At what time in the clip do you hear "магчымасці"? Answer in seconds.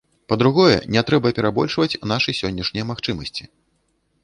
2.95-3.43